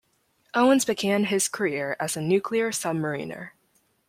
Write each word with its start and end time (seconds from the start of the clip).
Owens 0.55 0.83
began 0.83 1.25
his 1.25 1.47
career 1.47 1.95
as 1.99 2.17
a 2.17 2.21
nuclear 2.23 2.71
submariner. 2.71 3.51